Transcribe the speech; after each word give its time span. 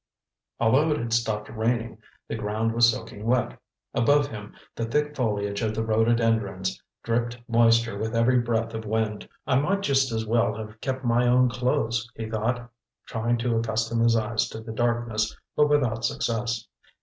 Although 0.59 0.89
it 0.93 0.97
had 0.97 1.13
stopped 1.13 1.47
raining, 1.49 1.99
the 2.27 2.33
ground 2.35 2.73
was 2.73 2.91
soaking 2.91 3.23
wet. 3.23 3.59
Above 3.93 4.25
him, 4.29 4.55
the 4.75 4.85
thick 4.85 5.15
foliage 5.15 5.61
of 5.61 5.75
the 5.75 5.83
rhododendrons 5.85 6.81
dripped 7.03 7.37
moisture 7.47 7.99
with 7.99 8.15
every 8.15 8.39
breath 8.39 8.73
of 8.73 8.83
wind. 8.87 9.29
"I 9.45 9.57
might 9.59 9.81
just 9.81 10.11
as 10.11 10.25
well 10.25 10.55
have 10.55 10.81
kept 10.81 11.05
my 11.05 11.27
own 11.27 11.49
clothes," 11.49 12.09
he 12.15 12.27
thought, 12.27 12.67
trying 13.05 13.37
to 13.45 13.55
accustom 13.57 13.99
his 13.99 14.15
eyes 14.15 14.49
to 14.49 14.59
the 14.61 14.73
darkness, 14.73 15.37
but 15.55 15.69
without 15.69 16.03
success. 16.03 16.65